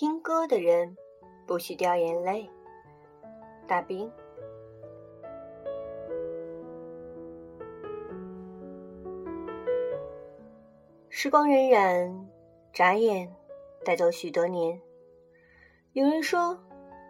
[0.00, 0.96] 听歌的人
[1.44, 2.48] 不许掉眼泪。
[3.66, 4.08] 大兵。
[11.08, 12.14] 时光荏苒，
[12.72, 13.34] 眨眼
[13.84, 14.80] 带走许多年。
[15.94, 16.56] 有人说，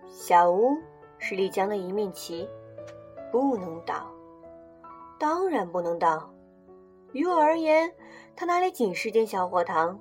[0.07, 0.75] 小屋
[1.19, 2.49] 是丽江的一面旗，
[3.31, 4.11] 不能倒。
[5.19, 6.33] 当然不能倒。
[7.13, 7.93] 于我而言，
[8.35, 10.01] 它哪里仅是间小火塘？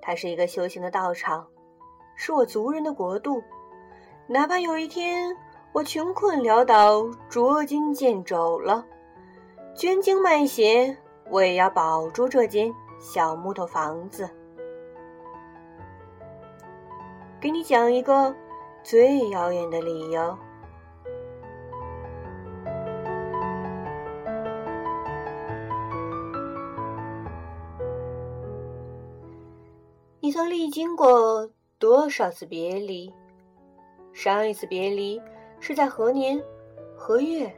[0.00, 1.50] 它是一个修行的道场，
[2.16, 3.42] 是我族人的国度。
[4.26, 5.36] 哪怕有一天
[5.72, 8.84] 我穷困潦倒、捉襟见肘了，
[9.76, 10.96] 捐精卖血，
[11.30, 12.74] 我也要保住这间。
[12.98, 14.28] 小木头房子，
[17.38, 18.34] 给你讲一个
[18.82, 20.36] 最遥远的理由。
[30.20, 33.12] 你曾历经过多少次别离？
[34.14, 35.20] 上一次别离
[35.60, 36.42] 是在何年
[36.96, 37.54] 何月？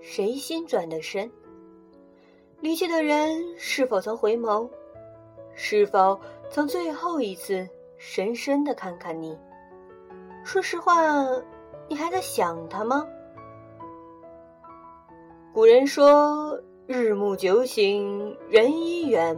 [0.00, 1.30] 谁先转的身？
[2.60, 4.66] 离去的人是否曾回眸？
[5.54, 9.38] 是否曾最后一次深深的看看你？
[10.42, 11.02] 说实话，
[11.86, 13.06] 你还在想他吗？
[15.52, 19.36] 古人说：“日暮酒醒人已远，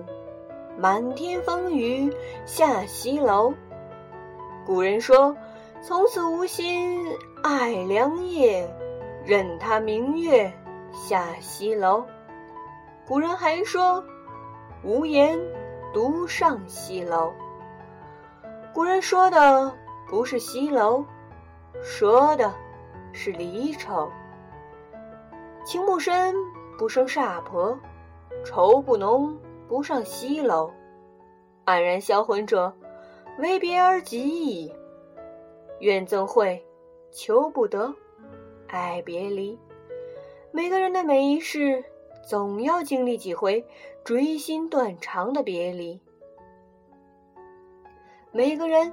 [0.78, 2.08] 满天风雨
[2.46, 3.52] 下西楼。”
[4.67, 5.36] 古人说
[5.81, 7.00] ：“从此无心
[7.45, 8.69] 爱良夜，
[9.25, 10.53] 任他明月
[10.92, 12.05] 下西楼。”
[13.06, 14.05] 古人还说
[14.83, 15.39] ：“无言
[15.95, 17.33] 独上西楼。”
[18.75, 19.73] 古人说的
[20.08, 21.05] 不是西楼，
[21.80, 22.53] 说的
[23.12, 24.11] 是离愁。
[25.64, 26.34] 情不深
[26.77, 27.78] 不生煞婆，
[28.45, 29.39] 愁不浓
[29.69, 30.73] 不上西楼。
[31.64, 32.73] 黯然销魂者，
[33.39, 34.73] 为别而极矣。
[35.80, 36.64] 愿怎会，
[37.11, 37.95] 求不得，
[38.69, 39.58] 爱别离。
[40.51, 41.85] 每个人的每一世。
[42.27, 43.64] 总要经历几回
[44.02, 46.01] 锥心断肠的别离。
[48.33, 48.92] 每个人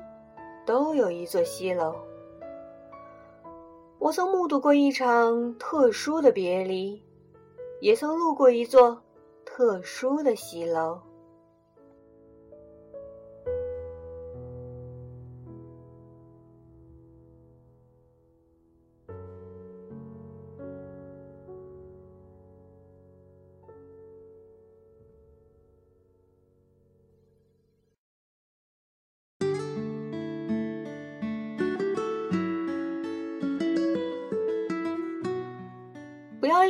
[0.68, 1.96] 都有一座西楼。
[3.98, 7.02] 我曾目睹过一场特殊的别离，
[7.82, 9.02] 也曾路过一座
[9.44, 11.02] 特殊的西楼。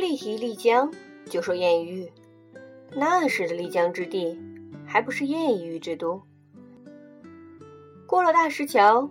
[0.00, 0.92] 一提丽江，
[1.28, 2.12] 就说艳遇。
[2.92, 4.38] 那时的丽江之地，
[4.86, 6.22] 还不是艳遇之都。
[8.06, 9.10] 过了大石桥，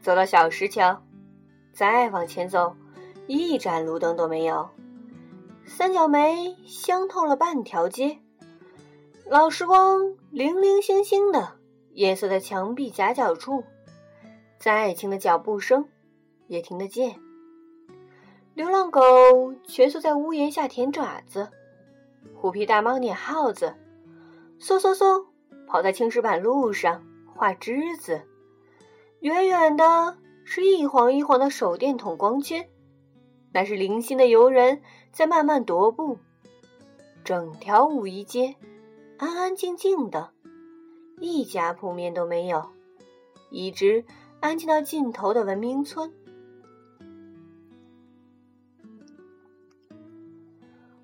[0.00, 1.02] 走到小石桥，
[1.72, 2.76] 再往前走，
[3.26, 4.70] 一盏路灯都没有。
[5.66, 8.18] 三角梅香透了半条街，
[9.26, 11.58] 老时光零零星星的
[11.92, 13.64] 夜色在墙壁夹角处，
[14.58, 15.88] 再轻的脚步声
[16.46, 17.20] 也听得见。
[18.60, 19.00] 流浪狗
[19.66, 21.48] 蜷缩在屋檐下舔爪子，
[22.34, 23.74] 虎皮大猫撵耗子，
[24.60, 25.24] 嗖嗖嗖
[25.66, 27.02] 跑在青石板路上
[27.34, 28.20] 画枝子。
[29.20, 32.68] 远远的是一晃一晃的手电筒光圈，
[33.50, 36.18] 那是零星的游人在慢慢踱步。
[37.24, 38.56] 整条五一街
[39.16, 40.32] 安安静静的，
[41.18, 42.68] 一家铺面都没有，
[43.48, 44.04] 一直
[44.40, 46.12] 安静到尽头的文明村。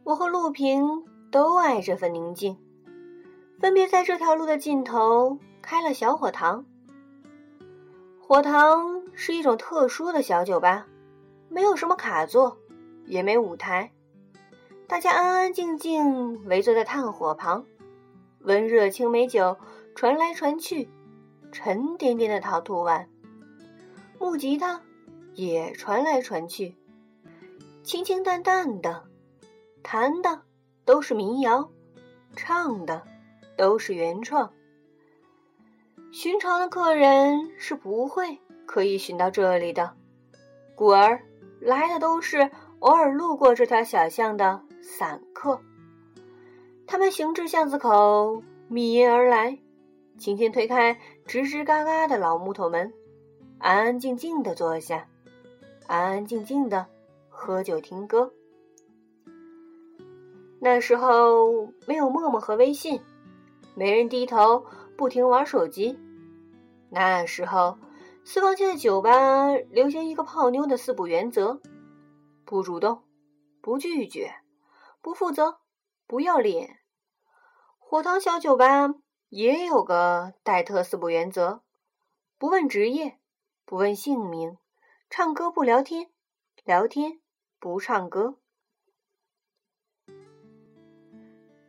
[0.07, 1.03] 我和陆平
[1.33, 2.57] 都爱这份宁静，
[3.59, 6.65] 分别在这条路的尽头开了小火塘。
[8.21, 10.87] 火塘是一种特殊的小酒吧，
[11.49, 12.57] 没有什么卡座，
[13.05, 13.91] 也没舞台，
[14.87, 17.65] 大家安安静静围坐在炭火旁，
[18.43, 19.57] 温热青梅酒
[19.97, 20.89] 传来传去，
[21.51, 23.09] 沉甸甸的陶土碗，
[24.21, 24.81] 木吉他
[25.35, 26.77] 也传来传去，
[27.83, 29.03] 清清淡淡的。
[29.89, 30.43] 弹的
[30.85, 31.71] 都是民谣，
[32.35, 33.05] 唱的
[33.57, 34.53] 都是原创。
[36.11, 39.95] 寻常的客人是不会刻意寻到这里的，
[40.75, 41.23] 故而
[41.61, 42.51] 来的都是
[42.81, 45.61] 偶尔路过这条小巷的散客。
[46.89, 49.57] 他们行至巷子口，密言而来，
[50.19, 50.95] 轻轻推开
[51.29, 52.93] 吱吱嘎嘎的老木头门，
[53.59, 55.07] 安安静静的坐下，
[55.87, 56.87] 安安静静的
[57.29, 58.33] 喝酒听歌。
[60.61, 63.01] 那时候没有陌陌和微信，
[63.75, 64.67] 没人低头
[64.97, 65.99] 不停玩手机，
[66.91, 67.79] 那时候，
[68.25, 71.61] 私房街的酒吧流行一个泡妞的四不原则：
[72.45, 73.05] 不主动，
[73.61, 74.35] 不拒绝，
[75.03, 75.59] 不负责，
[76.07, 76.79] 不要脸。
[77.79, 78.95] 火塘小酒吧
[79.29, 81.63] 也有个戴特四不原则：
[82.39, 83.19] 不问职业，
[83.65, 84.57] 不问姓名，
[85.11, 86.11] 唱歌不聊天，
[86.65, 87.21] 聊天
[87.61, 88.39] 不唱歌。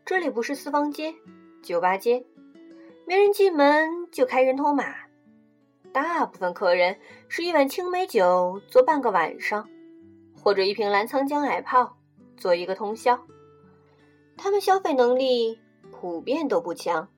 [0.07, 1.13] 这里不是四方街，
[1.61, 2.25] 酒吧街，
[3.05, 4.95] 没人进门就开人头马。
[5.91, 9.67] 大部分客人是一碗青梅酒做半个晚上，
[10.41, 11.97] 或者一瓶澜沧江矮泡
[12.37, 13.21] 做一个通宵。
[14.37, 15.59] 他们消费能力
[15.91, 17.09] 普遍都不强，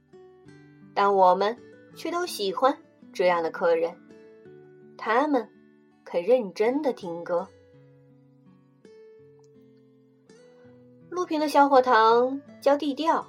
[0.95, 1.55] 但我们
[1.95, 2.75] 却都喜欢
[3.13, 3.95] 这样的客人。
[4.97, 5.47] 他们
[6.03, 7.47] 肯认真的听歌。
[11.09, 13.25] 陆平的小火塘叫地调，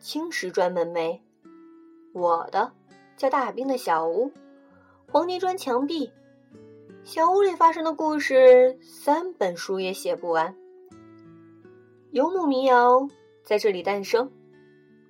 [0.00, 1.20] 青石砖门楣；
[2.12, 2.72] 我的
[3.16, 4.32] 叫大兵的小屋，
[5.10, 6.10] 黄泥砖墙壁。
[7.04, 10.56] 小屋里发生的故事，三本书也写不完。
[12.10, 13.08] 游牧民谣
[13.44, 14.32] 在这里诞生，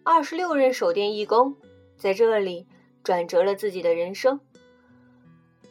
[0.02, 1.56] 二十六任守店义工
[1.96, 2.66] 在这里
[3.02, 4.38] 转折了自己的人生，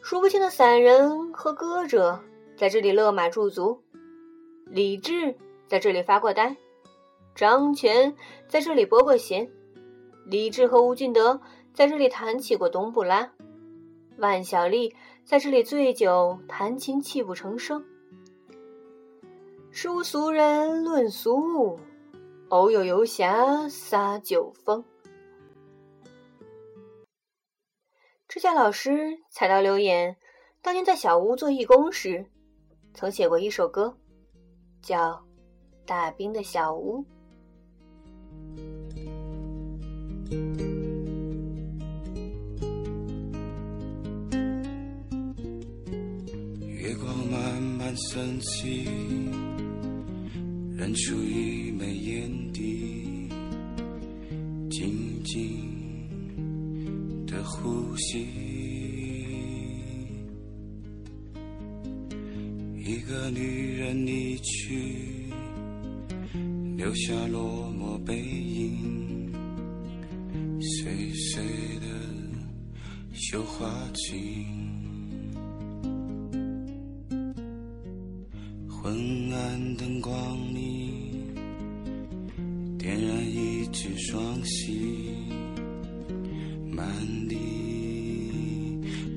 [0.02, 2.20] 数不清的散人和歌者
[2.56, 3.80] 在这里勒马驻足，
[4.66, 5.36] 李志。
[5.66, 6.56] 在这里发过呆，
[7.34, 8.14] 张全
[8.48, 9.50] 在这里拨过弦，
[10.26, 11.40] 李治和吴俊德
[11.72, 13.32] 在这里弹起过冬不拉，
[14.18, 14.94] 万晓利
[15.24, 17.84] 在这里醉酒弹琴泣不成声。
[19.70, 21.80] 世俗人论俗物，
[22.50, 24.84] 偶有游侠撒酒疯。
[28.28, 30.16] 支架老师踩到留言
[30.62, 32.26] 当年在小屋做义工时，
[32.92, 33.96] 曾写过一首歌，
[34.80, 35.24] 叫。
[35.86, 37.04] 大兵的小屋，
[46.66, 48.88] 月光慢慢升起，
[50.74, 53.28] 认出一枚眼底，
[54.70, 55.36] 静静
[57.26, 58.26] 的呼吸，
[62.74, 65.13] 一个女人离去。
[66.84, 69.32] 留下落寞背影，
[70.60, 71.42] 碎碎
[71.80, 71.86] 的
[73.14, 74.44] 绣花锦，
[78.68, 80.92] 昏暗灯光里
[82.78, 85.14] 点燃一支双喜，
[86.70, 86.86] 满
[87.26, 87.38] 地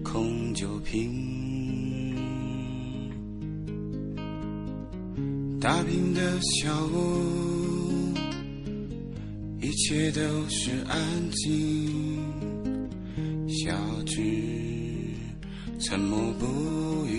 [0.06, 1.12] 空酒瓶。
[5.60, 7.47] 大平的小屋，
[9.88, 10.20] 一切都
[10.50, 11.00] 是安
[11.32, 12.22] 静。
[13.48, 13.72] 小
[14.06, 14.20] 智
[15.80, 17.14] 沉默不语。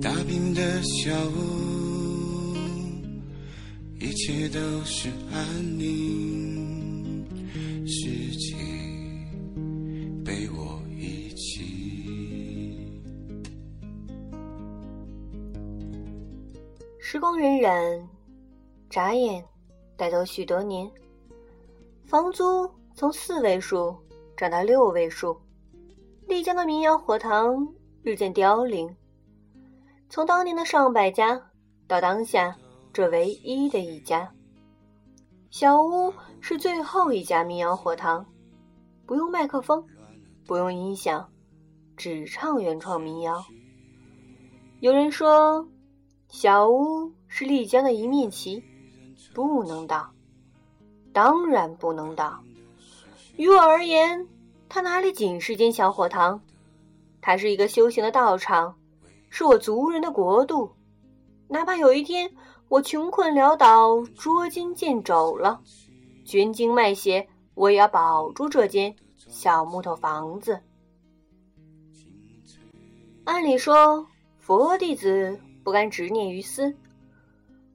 [0.00, 2.56] 大平的小屋，
[4.00, 7.26] 一切都是安宁。
[7.86, 8.56] 世界。
[16.98, 18.02] 时光荏苒，
[18.94, 19.44] 眨眼
[19.96, 20.88] 带走许多年。
[22.06, 23.92] 房租从四位数
[24.36, 25.36] 涨到六位数，
[26.28, 27.74] 丽江的民谣火塘
[28.04, 28.88] 日渐凋零。
[30.08, 31.42] 从当年的上百家
[31.88, 32.56] 到当下
[32.92, 34.32] 这唯一的一家，
[35.50, 38.24] 小屋是最后一家民谣火塘，
[39.06, 39.84] 不用麦克风，
[40.46, 41.28] 不用音响，
[41.96, 43.44] 只唱原创民谣。
[44.78, 45.66] 有人说。
[46.30, 48.60] 小屋是丽江的一面旗，
[49.34, 50.08] 不能倒，
[51.12, 52.40] 当然不能倒。
[53.36, 54.26] 于我而言，
[54.68, 56.40] 它哪里仅是间小火塘，
[57.20, 58.74] 它是一个修行的道场，
[59.28, 60.72] 是我族人的国度。
[61.48, 62.30] 哪怕有一天
[62.68, 65.60] 我穷困潦倒、捉襟见肘了，
[66.24, 70.60] 捐精卖血，我也要保住这间小木头房子。
[73.24, 74.06] 按理说，
[74.38, 75.38] 佛弟子。
[75.64, 76.76] 不甘执念于私，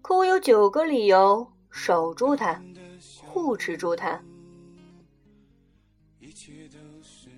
[0.09, 2.59] 可我有九个理由守住它，
[3.27, 4.19] 护持住它。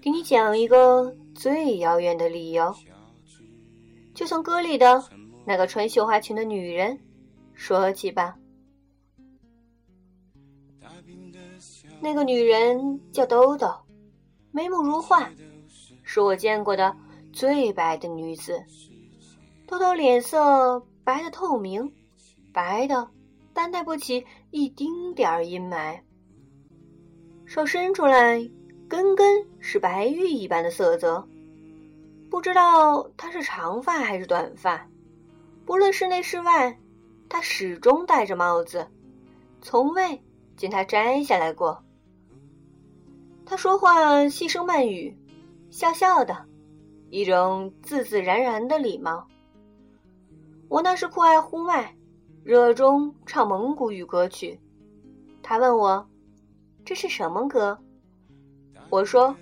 [0.02, 2.74] 给你讲一个最遥远的理由，
[4.14, 5.04] 就从歌里的
[5.44, 6.98] 那个穿绣花裙的女人
[7.54, 8.38] 说起吧。
[12.00, 13.68] 那个女人叫兜兜，
[14.52, 15.30] 眉目如画，
[16.04, 16.96] 是我见过的
[17.34, 18.64] 最白的女子。
[19.68, 21.92] 豆豆脸色白的透明，
[22.52, 23.10] 白的，
[23.54, 26.00] 但带不起一丁点儿阴霾。
[27.46, 28.50] 手伸出来，
[28.88, 31.28] 根根是白玉一般的色泽。
[32.30, 34.88] 不知道他是长发还是短发，
[35.66, 36.78] 不论室内室外，
[37.28, 38.88] 他始终戴着帽子，
[39.62, 40.22] 从未
[40.56, 41.84] 见他摘下来过。
[43.46, 45.14] 他说话细声慢语，
[45.70, 46.46] 笑笑的，
[47.10, 49.28] 一种自自然然的礼貌。
[50.70, 51.94] 我那是酷爱呼麦，
[52.44, 54.60] 热衷唱蒙古语歌曲。
[55.44, 56.10] 他问我
[56.84, 57.78] ：“这是什么歌？”
[58.90, 59.36] 我说：“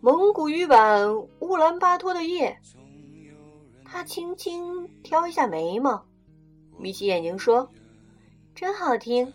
[0.00, 1.04] 蒙古语版
[1.40, 2.56] 《乌兰巴托的夜》。”
[3.84, 6.06] 他轻轻挑一下眉毛，
[6.76, 7.68] 眯起眼睛说
[8.54, 9.32] ：“真好听，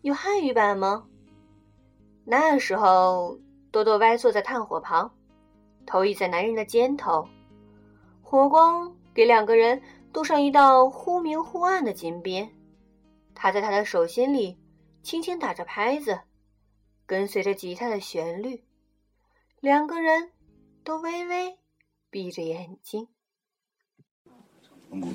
[0.00, 1.04] 有汉语版吗？”
[2.24, 3.38] 那时候，
[3.70, 5.12] 多多歪坐在炭火旁，
[5.84, 7.28] 头倚在男人的肩头，
[8.22, 9.82] 火光给两个人
[10.12, 12.50] 镀上一道忽明忽暗的金边。
[13.34, 14.58] 他在他的手心里
[15.02, 16.20] 轻轻打着拍子，
[17.06, 18.64] 跟随着吉他的旋律，
[19.60, 20.32] 两个人
[20.84, 21.58] 都微微
[22.10, 23.06] 闭着眼睛。《》，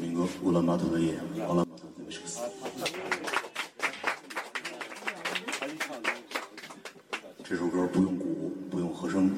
[7.44, 9.30] 这首歌不用鼓，不用和声，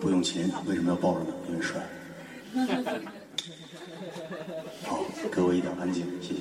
[0.00, 1.34] 不用琴，为什么要抱着呢？
[1.48, 1.86] 因为帅。
[5.30, 6.40] 给我一点安静，谢谢。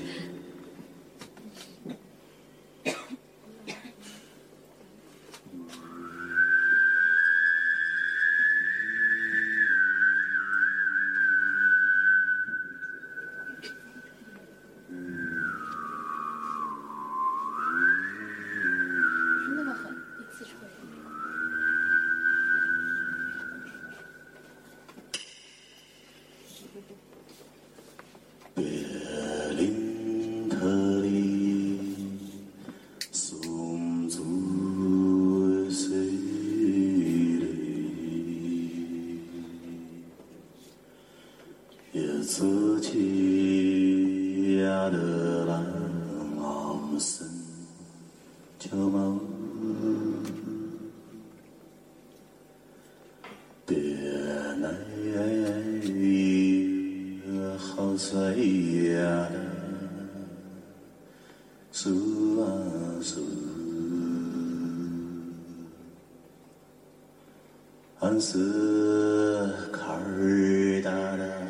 [68.21, 71.41] 俺是卡尔达的，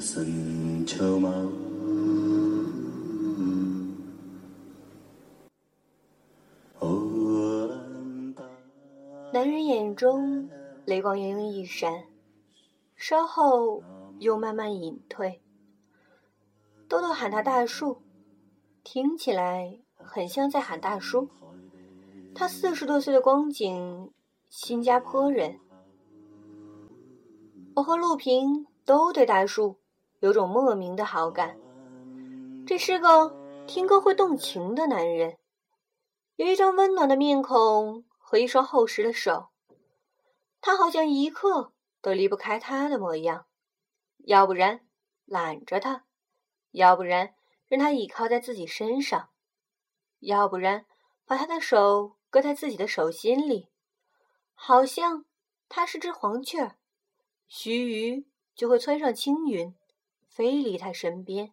[0.00, 1.30] 森秋毛。
[6.80, 8.42] 乌兰巴
[9.32, 10.50] 男人眼中
[10.86, 12.06] 泪光盈盈一闪，
[12.96, 13.80] 稍后
[14.18, 15.40] 又慢慢隐退。
[16.88, 18.02] 豆豆喊他大树，
[18.82, 21.28] 听起来很像在喊大叔。
[22.40, 24.14] 他四十多岁的光景，
[24.48, 25.60] 新加坡人。
[27.74, 29.78] 我和陆平都对大树
[30.20, 31.58] 有种莫名的好感。
[32.66, 35.36] 这是个听歌会动情的男人，
[36.36, 39.50] 有一张温暖的面孔和一双厚实的手。
[40.62, 43.44] 他好像一刻都离不开他的模样，
[44.24, 44.80] 要不然
[45.26, 46.06] 揽着他，
[46.70, 47.34] 要不然
[47.68, 49.28] 让他倚靠在自己身上，
[50.20, 50.86] 要不然
[51.26, 53.68] 把他的手搁在自己的手心里，
[54.54, 55.24] 好像
[55.68, 56.78] 他是只黄雀儿，
[57.48, 59.74] 须臾就会窜上青云，
[60.28, 61.52] 飞离他身边。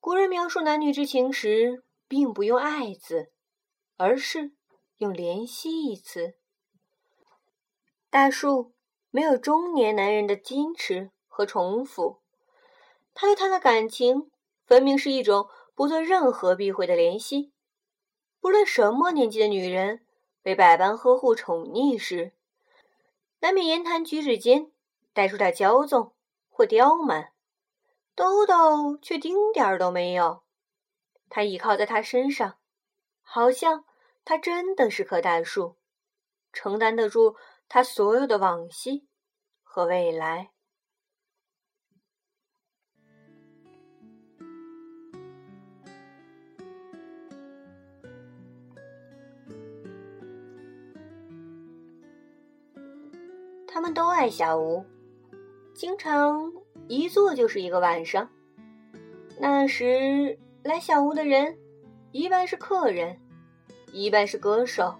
[0.00, 3.32] 古人描述男女之情时，并不用“爱”字，
[3.96, 4.52] 而是
[4.98, 6.34] 用“怜惜”一词。
[8.10, 8.74] 大树
[9.10, 12.20] 没有中年男人的矜持和重复，
[13.14, 14.30] 他对他的感情
[14.64, 17.52] 分明是一种不做任何避讳的怜惜。
[18.46, 20.06] 无论什么年纪的女人
[20.40, 22.32] 被百般呵护宠溺时，
[23.40, 24.70] 难免言谈举止间
[25.12, 26.14] 带出点骄纵
[26.48, 27.32] 或刁蛮。
[28.14, 30.44] 兜兜却丁点儿都没有，
[31.28, 32.58] 他倚靠在他身上，
[33.20, 33.84] 好像
[34.24, 35.74] 他真的是棵大树，
[36.52, 37.34] 承担得住
[37.68, 39.08] 他所有的往昔
[39.64, 40.52] 和未来。
[53.86, 54.84] 们都爱小屋，
[55.72, 56.52] 经常
[56.88, 58.28] 一坐就是一个晚上。
[59.38, 61.56] 那时来小屋的人，
[62.10, 63.16] 一半是客人，
[63.92, 64.96] 一半是歌手，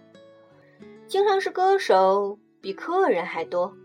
[1.09, 3.76] 经常是歌手比客人还多。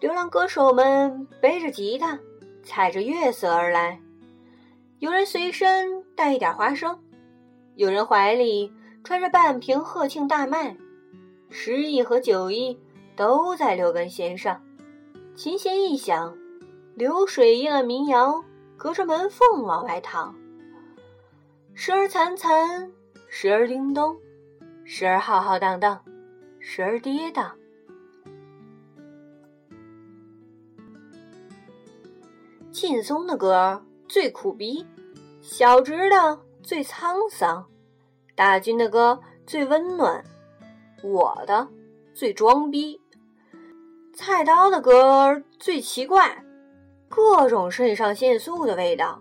[0.00, 2.18] 流浪歌手们背着吉他，
[2.62, 4.00] 踩着月色而来，
[4.98, 6.98] 有人随身带一点花生，
[7.74, 8.72] 有人怀里
[9.04, 10.74] 揣着半瓶鹤庆大麦，
[11.50, 12.80] 十亿和九亿
[13.20, 14.58] 都在六根弦上。
[15.36, 16.34] 琴弦一响，
[16.94, 18.42] 流水应了民谣，
[18.78, 20.34] 隔着门缝往外淌。
[21.74, 22.90] 时而潺潺，
[23.28, 24.16] 时而叮咚，
[24.86, 26.02] 时而浩浩荡荡，
[26.60, 27.50] 时而跌宕。
[32.70, 34.86] 劲松的歌最苦逼，
[35.42, 37.66] 小直的最沧桑，
[38.34, 40.24] 大军的歌最温暖，
[41.02, 41.68] 我的
[42.14, 42.98] 最装逼。
[44.12, 46.44] 菜刀的歌最奇怪，
[47.08, 49.20] 各种肾上腺素的味道。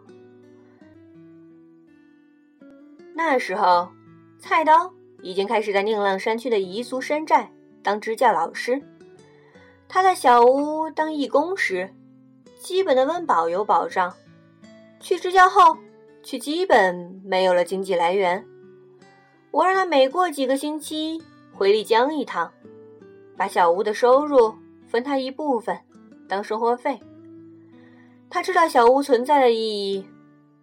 [3.13, 3.89] 那时候，
[4.39, 8.81] 菜刀已经开始在宁浪山区的彝族山寨当支教老师。
[9.87, 11.93] 他在小屋当义工时。
[12.61, 14.13] 基本的温饱有保障，
[14.99, 15.77] 去支教后
[16.21, 18.45] 却基本没有了经济来源。
[19.49, 22.51] 我让他每过几个星期回丽江一趟，
[23.37, 24.53] 把小屋的收入
[24.89, 25.79] 分他一部分
[26.27, 26.99] 当生活费。
[28.29, 30.05] 他知道小屋存在的意义，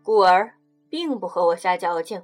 [0.02, 0.54] 故而
[0.90, 2.22] 并不和我瞎矫情。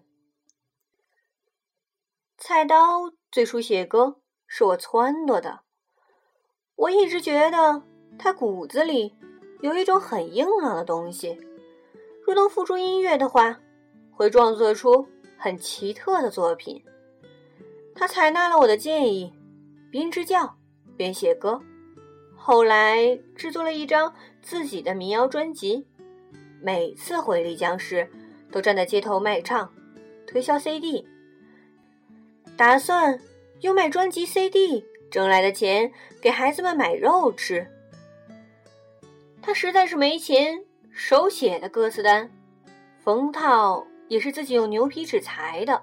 [2.36, 5.60] 菜刀最初写歌是我撺掇的，
[6.74, 7.82] 我一直觉得
[8.18, 9.14] 他骨子里。
[9.60, 11.38] 有一种很硬朗的东西，
[12.26, 13.60] 若能付诸音乐的话，
[14.10, 15.06] 会创作出
[15.38, 16.84] 很奇特的作品。
[17.94, 19.32] 他采纳了我的建议，
[19.88, 20.56] 边支教
[20.96, 21.62] 边写歌，
[22.44, 25.86] 后来制作了一张自己的民谣专辑。
[26.60, 28.10] 每次回丽江时，
[28.50, 29.72] 都站在街头卖唱，
[30.26, 31.06] 推销 CD，
[32.56, 33.20] 打算
[33.60, 37.64] 用卖专辑 CD 挣来的钱给孩子们买肉吃。
[39.40, 42.28] 他实在是没钱，手写的歌词单，
[43.04, 45.80] 封套也是自己用牛皮纸裁的，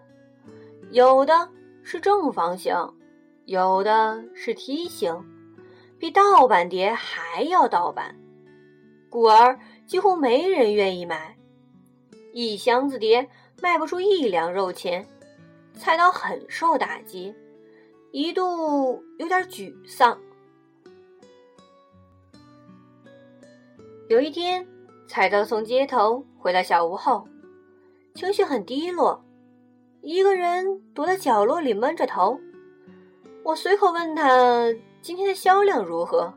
[0.92, 1.48] 有的
[1.84, 2.76] 是正方形，
[3.46, 5.24] 有的是梯形，
[6.00, 8.16] 比盗版碟还要盗版，
[9.10, 11.36] 故而几乎没人愿意买。
[12.32, 13.28] 一箱子碟
[13.62, 15.06] 卖不出一两肉钱，
[15.74, 17.36] 菜刀很受打击，
[18.12, 20.18] 一度有点沮丧。
[24.08, 24.66] 有一天，
[25.06, 27.28] 菜刀从街头回到小屋后，
[28.16, 29.22] 情绪很低落，
[30.02, 32.40] 一个人躲在角落里闷着头。
[33.44, 36.34] 我随口问他今天的销量如何，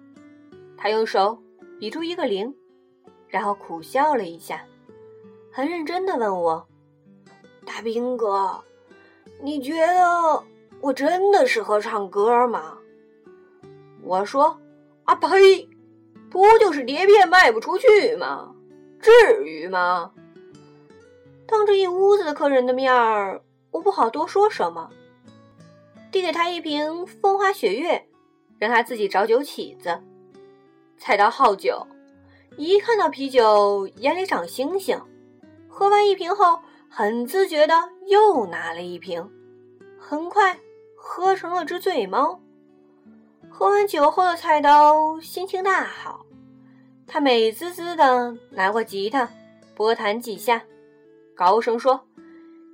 [0.76, 1.36] 他用手
[1.80, 2.54] 比出一个零，
[3.28, 4.64] 然后苦笑了一下，
[5.50, 6.66] 很认真的问我
[7.66, 8.62] ：“大兵哥，
[9.42, 10.44] 你觉得
[10.80, 12.78] 我真的适合唱歌吗？”
[14.02, 14.58] 我说
[15.04, 15.68] ：“啊呸！”
[16.30, 18.54] 不就是碟片卖不出去吗？
[19.00, 19.10] 至
[19.44, 20.12] 于吗？
[21.46, 24.88] 当着一屋子的客人的面儿，我不好多说什么。
[26.10, 28.08] 递给他一瓶风花雪月，
[28.62, 30.00] 让他自己找酒起子。
[30.96, 31.84] 菜刀好酒，
[32.56, 34.96] 一看到啤酒眼里长星星。
[35.68, 37.74] 喝完一瓶后，很自觉的
[38.06, 39.28] 又拿了一瓶，
[39.98, 40.56] 很快
[40.94, 42.38] 喝成了只醉猫。
[43.50, 46.24] 喝完酒后的菜刀心情大好，
[47.08, 49.28] 他美滋滋的拿过吉他，
[49.74, 50.62] 拨弹几下，
[51.34, 52.00] 高声说：“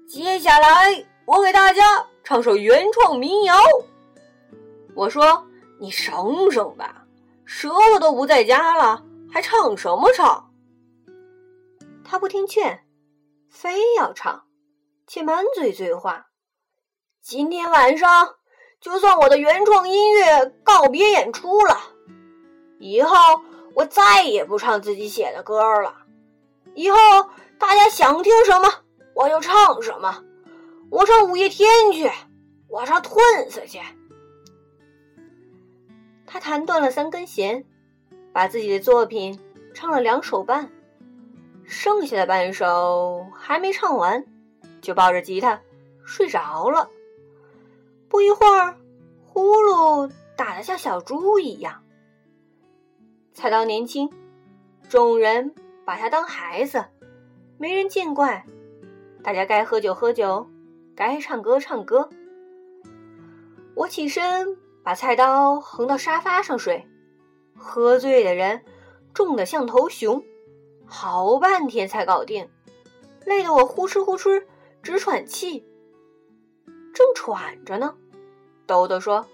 [0.06, 3.56] 接下来我给大家唱首原创民谣。”
[4.94, 5.46] 我说
[5.78, 7.06] ：“你省省吧，
[7.44, 10.50] 舌头都不在家了，还唱什么唱？”
[12.04, 12.84] 他不听劝，
[13.48, 14.44] 非要唱，
[15.06, 16.26] 且满嘴醉话。
[17.22, 18.34] 今天晚上。
[18.80, 21.80] 就算我的原创音乐告别演出了，
[22.78, 23.16] 以后
[23.74, 25.96] 我再也不唱自己写的歌了。
[26.76, 26.96] 以后
[27.58, 28.72] 大家想听什么
[29.14, 30.22] 我就唱什么，
[30.92, 32.08] 我唱五月天去，
[32.68, 33.80] 我唱 Twins 去。
[36.30, 37.64] 他弹断了三根弦，
[38.32, 39.40] 把自己的作品
[39.72, 40.70] 唱了两首半，
[41.64, 44.24] 剩下的半首还没唱完，
[44.82, 45.60] 就抱着吉他
[46.04, 46.90] 睡着了。
[48.08, 48.76] 不一会儿，
[49.26, 51.82] 呼噜打得像小猪一样。
[53.32, 54.10] 菜刀年轻，
[54.88, 56.84] 众人把他当孩子，
[57.56, 58.44] 没人见怪。
[59.22, 60.46] 大家该喝酒喝酒，
[60.94, 62.08] 该唱歌唱歌。
[63.74, 66.86] 我起身把菜刀横到沙发上睡。
[67.56, 68.62] 喝醉的人
[69.12, 70.22] 重得像头熊，
[70.86, 72.48] 好半天才搞定，
[73.26, 74.44] 累得我呼哧呼哧
[74.82, 75.66] 直喘气。
[76.94, 77.96] 正喘着呢，
[78.66, 79.26] 豆豆说：“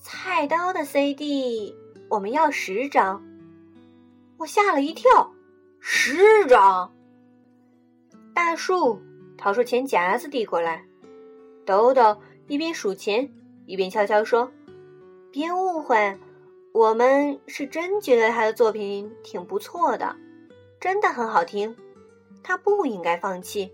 [0.00, 1.74] 菜刀的 CD
[2.08, 3.22] 我们要十张。”
[4.38, 5.32] 我吓了一跳，
[5.80, 6.94] 十张。
[8.34, 9.00] 大树
[9.36, 10.84] 掏出钱夹子递过来。
[11.66, 13.30] 豆豆一边数钱，
[13.70, 14.50] 一边悄悄说
[15.30, 16.18] ：“别误会，
[16.72, 20.16] 我们是真觉得他的作品挺不错的，
[20.80, 21.76] 真的很好听。
[22.42, 23.72] 他不应该放弃。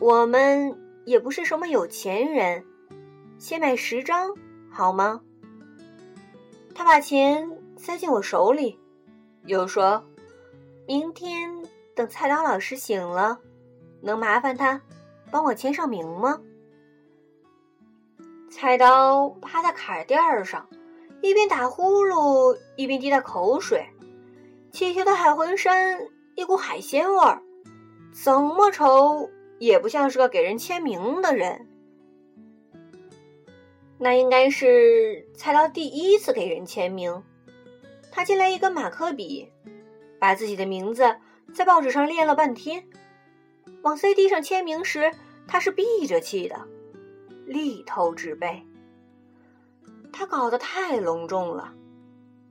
[0.00, 2.64] 我们也不是什么有钱人，
[3.38, 4.34] 先买十张
[4.68, 5.20] 好吗？”
[6.74, 8.80] 他把钱塞进我手里，
[9.44, 10.04] 又说
[10.88, 11.56] ：“明天
[11.94, 13.38] 等菜刀老师醒了，
[14.00, 14.82] 能麻烦他
[15.30, 16.40] 帮我签上名吗？”
[18.52, 20.68] 菜刀趴在坎垫上，
[21.22, 23.88] 一边打呼噜一边滴着口水，
[24.70, 25.98] 气球的海魂衫
[26.34, 27.42] 一股海鲜味儿，
[28.12, 31.66] 怎么瞅也不像是个给人签名的人。
[33.96, 37.22] 那应该是菜刀第一次给人签名。
[38.10, 39.50] 他借来一根马克笔，
[40.20, 41.16] 把自己的名字
[41.54, 42.84] 在报纸上练了半天。
[43.80, 45.10] 往 CD 上签名时，
[45.48, 46.68] 他是闭着气的，
[47.52, 48.66] 力透纸背。
[50.12, 51.74] 他搞得太隆重了，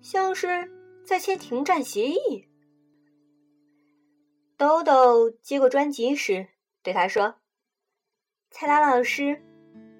[0.01, 0.71] 像是
[1.03, 2.47] 在签停战协议。
[4.57, 6.47] 豆豆接过专辑时，
[6.83, 7.35] 对他说
[8.51, 9.41] ：“蔡达老师，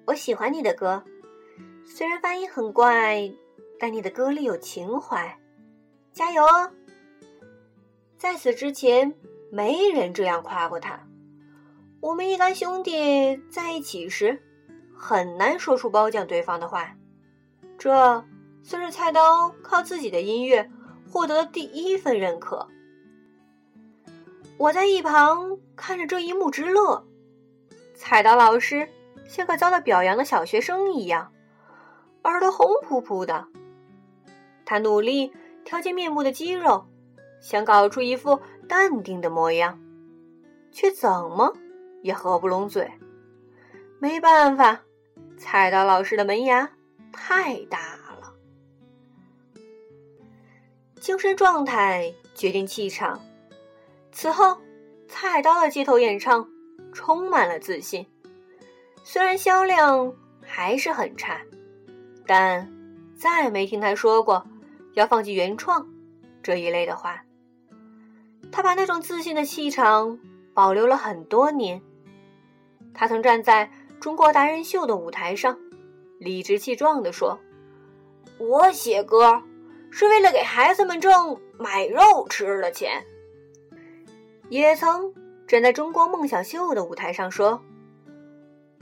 [0.06, 1.04] 我喜欢你的歌。”
[1.84, 3.32] 虽然发音很怪，
[3.78, 5.36] 但你的歌里有情怀，
[6.12, 6.70] 加油哦！
[8.16, 9.12] 在此之前，
[9.50, 11.04] 没人这样夸过他。
[12.00, 14.40] 我们一干兄弟在一起时，
[15.04, 16.94] 很难说出褒奖对方的话。
[17.76, 18.24] 这
[18.62, 20.70] 算是菜刀靠自己的音乐
[21.10, 22.68] 获得的第一份认可。
[24.56, 27.04] 我在一旁看着这一幕直乐。
[27.96, 28.88] 菜刀老师
[29.26, 31.32] 像个遭到表扬的小学生一样。
[32.22, 33.48] 耳朵红扑扑的，
[34.64, 35.32] 他努力
[35.64, 36.86] 调节面部的肌肉，
[37.40, 39.80] 想搞出一副淡定的模样，
[40.70, 41.52] 却怎么
[42.02, 42.88] 也合不拢嘴。
[43.98, 44.82] 没办法，
[45.42, 46.70] 菜刀老师的门牙
[47.12, 48.32] 太大了。
[51.00, 53.20] 精神状态决定气场。
[54.12, 54.56] 此后，
[55.08, 56.48] 菜刀的街头演唱
[56.92, 58.06] 充满了自信，
[59.02, 61.42] 虽然销量还是很差。
[62.24, 62.72] 但
[63.16, 64.46] 再没听他说过
[64.94, 65.88] 要放弃原创
[66.40, 67.24] 这一类的话。
[68.52, 70.20] 他把那种自信的气场
[70.54, 71.82] 保留了很多年。
[72.94, 73.70] 他曾站在
[74.02, 75.56] 中国达人秀的舞台上，
[76.18, 77.38] 理直气壮地说
[78.36, 79.40] ：“我写歌
[79.92, 83.06] 是为了给孩子们挣买肉吃的钱。”
[84.50, 85.14] 也曾
[85.46, 87.62] 站在中国梦想秀的舞台上说：“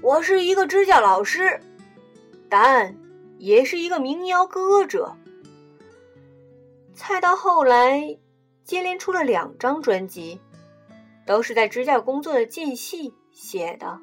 [0.01, 1.61] 我是一个支教老师。”
[2.49, 2.97] 但。
[3.39, 5.17] 也是一个民谣歌者。
[6.93, 8.19] 蔡刀后来
[8.65, 10.39] 接连出了两张专辑，
[11.27, 13.99] 都是在支教工作的间隙写的。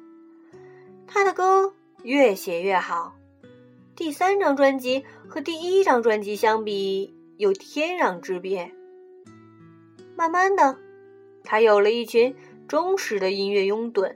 [1.10, 3.16] 他的歌越写越好，
[3.96, 8.72] 第三张专辑和第一张专辑相比有天壤之别。
[10.14, 10.78] 慢慢的，
[11.42, 12.36] 他有了一群
[12.68, 14.14] 忠实的音乐拥趸，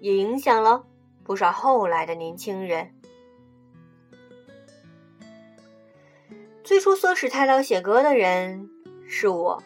[0.00, 0.84] 也影响了
[1.24, 2.94] 不少后来的年轻人。
[6.62, 8.68] 最初唆使太刀写歌的人
[9.08, 9.62] 是我，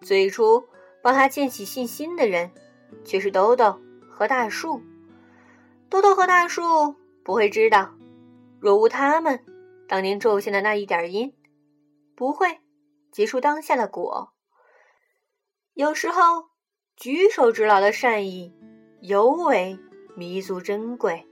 [0.00, 0.64] 最初
[1.02, 2.50] 帮他建起信心的人
[3.04, 4.80] 却是豆豆和大树。
[5.92, 7.92] 豆豆和大树不会知道，
[8.58, 9.44] 若无他们，
[9.86, 11.34] 当年种下的那一点因，
[12.16, 12.60] 不会
[13.10, 14.32] 结出当下的果。
[15.74, 16.46] 有时候，
[16.96, 18.54] 举手之劳的善意
[19.02, 19.78] 尤为
[20.16, 21.26] 弥足珍贵。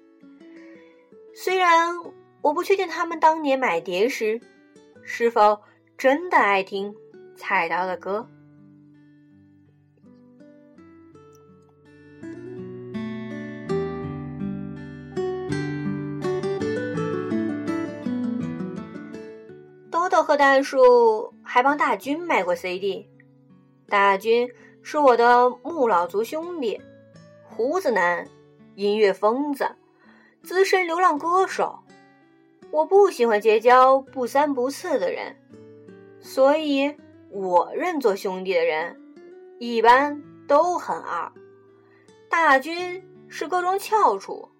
[1.35, 1.97] 虽然
[2.43, 4.43] 我不确定他们当年买碟时。
[5.03, 5.59] 是否
[5.97, 6.95] 真的爱听
[7.35, 8.29] 菜刀的歌？
[20.21, 23.09] 豆豆和大树还帮大军卖过 CD。
[23.89, 24.51] 大军
[24.83, 26.79] 是我的木老族兄弟，
[27.43, 28.29] 胡子男，
[28.75, 29.75] 音乐疯子，
[30.43, 31.79] 资深流浪歌手。
[32.71, 35.35] 我不喜欢结交不三不四的人，
[36.21, 36.95] 所以
[37.31, 39.01] 我认作兄弟的人，
[39.59, 41.33] 一般都很二。
[42.29, 44.51] 大军是各种翘楚，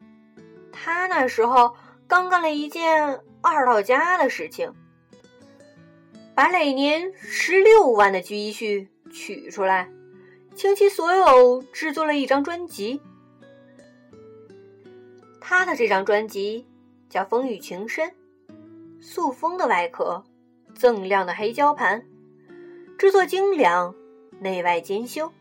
[0.73, 1.75] 他那时候
[2.09, 4.73] 刚干了一件二到家的事情，
[6.41, 9.91] 把累年十六万的积蓄取出来，
[10.55, 13.03] 倾其所有制作了一张专辑。
[15.39, 16.67] 他的这张专辑。
[17.11, 18.15] 叫风雨情深，
[19.01, 20.25] 塑封的外壳，
[20.75, 22.07] 锃亮的黑胶盘，
[22.97, 23.95] 制作精良，
[24.39, 25.33] 内外兼修，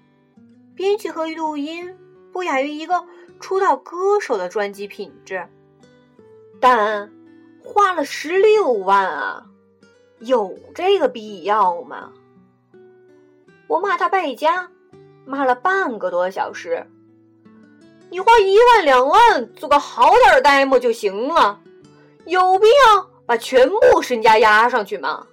[0.76, 1.96] 编曲和录音
[2.34, 3.06] 不亚于一个
[3.40, 5.48] 出道歌手的专辑品质，
[6.60, 7.10] 但
[7.64, 9.49] 花了十六万啊，
[10.20, 12.12] 有这个必要吗？
[13.68, 14.70] 我骂他败家，
[15.26, 16.86] 骂了半个多小时。
[18.10, 21.60] 你花一万两万做个好点的 demo 就行了，
[22.26, 25.28] 有必要把全部身家压上去吗？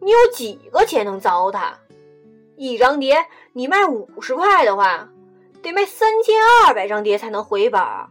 [0.00, 1.72] 你有几个钱能糟蹋？
[2.56, 5.08] 一张碟你卖五十块的话，
[5.62, 8.08] 得卖三千二百张碟才能回本儿。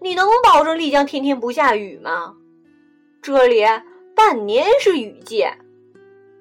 [0.00, 2.34] 你能保证丽江天天不下雨吗？
[3.22, 3.64] 这里
[4.14, 5.46] 半年是雨季。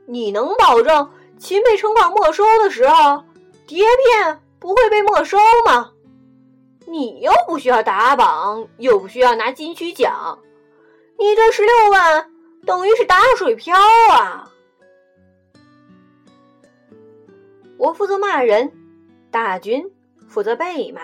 [0.06, 3.24] 你能保证琴被城管没收的时候，
[3.68, 5.92] 碟片不会被没收吗？
[6.88, 10.40] 你又不需要打榜，又不需要拿金曲奖，
[11.20, 12.32] 你这十六万
[12.66, 13.78] 等于是打水漂
[14.12, 14.52] 啊！
[17.78, 18.74] 我负责骂人，
[19.30, 19.90] 大军
[20.28, 21.02] 负责被骂，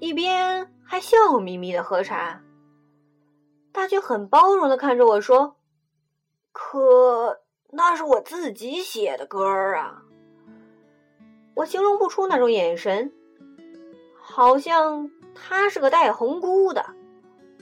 [0.00, 2.40] 一边还笑眯眯的喝茶。
[3.74, 5.56] 大军很包容的看着我说
[6.52, 7.40] ：“可
[7.72, 10.04] 那是我自己写的歌儿啊！”
[11.54, 13.12] 我形容不出那种眼神。
[14.16, 16.94] 好像他是个带红箍的，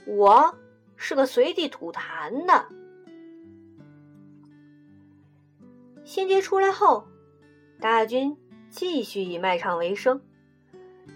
[0.05, 0.55] 我
[0.95, 2.67] 是个随地吐痰的。
[6.05, 7.07] 仙节出来后，
[7.81, 8.37] 大军
[8.69, 10.21] 继续以卖唱为生，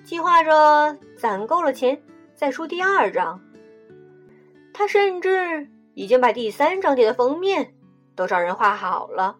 [0.04, 2.02] 计划着攒够了钱
[2.34, 3.40] 再出第二张。
[4.78, 7.74] 他甚至已经把第三章节的封面
[8.16, 9.40] 都找人画好了。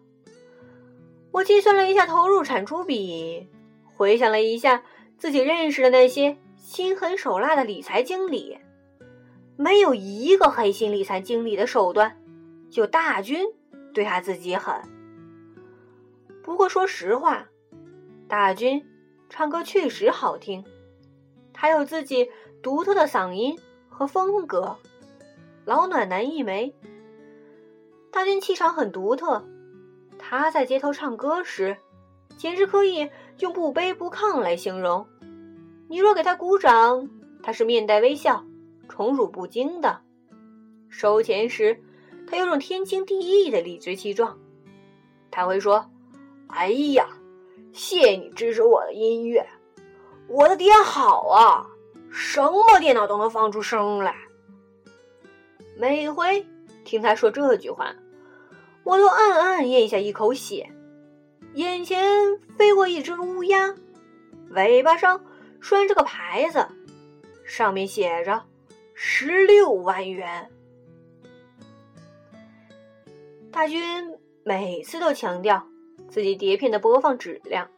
[1.30, 3.48] 我计算了一下投入产出比，
[3.94, 4.82] 回想了一下。
[5.16, 8.58] 自己认识的那些心狠手辣的理财经理，
[9.56, 12.16] 没有一个黑心理财经理的手段，
[12.70, 13.44] 就大军
[13.92, 14.76] 对他自己狠。
[16.40, 17.48] 不过说实话，
[18.28, 18.86] 大军
[19.28, 20.64] 唱歌确实好听，
[21.52, 22.30] 他有自己
[22.62, 24.76] 独特的嗓音和风格，
[25.68, 26.74] 老暖男一枚。
[28.10, 29.44] 大军气场很独特，
[30.18, 31.76] 他在街头唱歌时。
[32.38, 35.06] 简直可以用不卑不亢来形容。
[35.90, 37.10] 你若给他鼓掌，
[37.42, 38.44] 他是面带微笑、
[38.88, 40.00] 宠辱不惊的；
[40.88, 41.82] 收钱时，
[42.26, 44.38] 他有种天经地义的理直气壮。
[45.30, 45.90] 他会说
[46.48, 47.08] ：“哎呀，
[47.74, 49.46] 谢你支持我的音乐，
[50.28, 51.66] 我的碟好啊，
[52.10, 54.16] 什么电脑都能放出声来。”
[55.80, 56.44] 每回
[56.84, 57.94] 听他说这句话，
[58.82, 60.68] 我都暗暗咽下一口血。
[61.54, 62.04] 眼前
[62.56, 63.76] 飞过一只乌鸦，
[64.50, 65.24] 尾巴上
[65.60, 66.66] 拴着个牌子，
[67.44, 68.42] 上面写着
[68.92, 70.50] “十六万元”。
[73.52, 74.12] 大军
[74.42, 75.64] 每次都强调
[76.10, 77.68] 自己碟片的播放质量，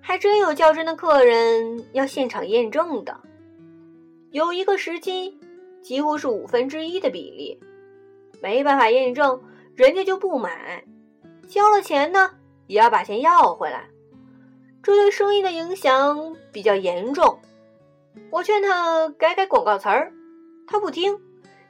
[0.00, 3.20] 还真有较真的客人要现场验证的。
[4.32, 5.38] 有一个时期，
[5.82, 7.60] 几乎是五分之一的比例，
[8.40, 9.42] 没办法验证，
[9.74, 10.84] 人家就不买，
[11.48, 12.30] 交了钱呢。
[12.68, 13.90] 也要把钱要回来，
[14.82, 17.40] 这对生意的影响比较严重。
[18.30, 20.12] 我劝他改改广告词儿，
[20.66, 21.20] 他不听，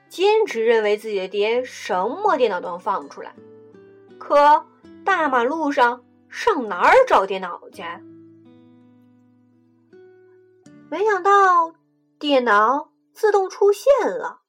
[0.09, 3.35] 坚持认为自己的碟什么电脑都能放出来。
[4.19, 4.65] 可
[5.05, 7.83] 大马路上上哪儿找电脑去？
[10.89, 11.75] 没想到
[12.21, 14.41] 电脑自动出现了。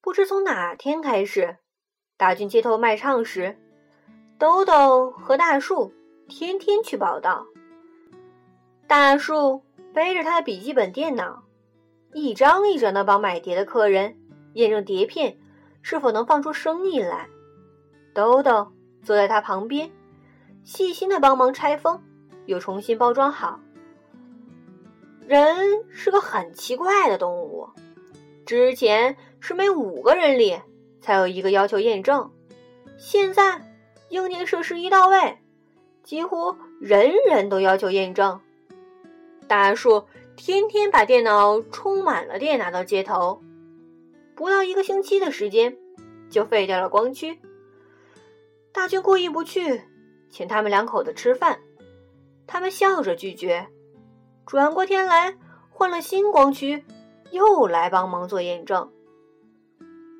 [0.00, 1.56] 不知从哪天开始，
[2.16, 3.58] 大军街头卖唱时。
[4.38, 5.92] 兜兜和大树
[6.28, 7.46] 天天去报道。
[8.86, 11.42] 大树背着他的笔记本电脑，
[12.12, 14.16] 一张一张的帮买碟的客人
[14.52, 15.38] 验证碟片
[15.82, 17.28] 是否能放出声音来。
[18.14, 19.90] 兜兜坐在他旁边，
[20.64, 22.02] 细心的帮忙拆封，
[22.44, 23.58] 又重新包装好。
[25.26, 27.68] 人是个很奇怪的动物，
[28.44, 30.60] 之前是每五个人里
[31.00, 32.30] 才有一个要求验证，
[32.98, 33.62] 现在。
[34.10, 35.36] 硬件设施一到位，
[36.04, 38.40] 几乎人人都要求验证。
[39.48, 43.42] 大树天天把电脑充满了电拿到街头，
[44.36, 45.76] 不到一个星期的时间
[46.30, 47.40] 就废掉了光驱。
[48.70, 49.82] 大军过意不去，
[50.30, 51.58] 请他们两口子吃饭，
[52.46, 53.66] 他们笑着拒绝。
[54.46, 55.36] 转过天来
[55.70, 56.84] 换了新光驱，
[57.32, 58.92] 又来帮忙做验证。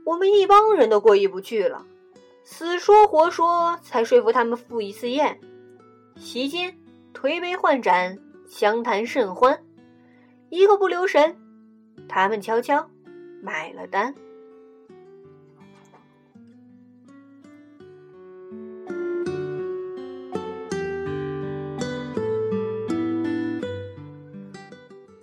[0.05, 1.87] 我们一帮人都过意不去了。
[2.45, 5.41] 死说活说，才说服他们赴一次宴。
[6.17, 6.77] 席间
[7.13, 9.65] 推杯换盏，相谈甚欢。
[10.49, 11.37] 一个不留神，
[12.09, 12.89] 他们悄悄
[13.43, 14.15] 买了单。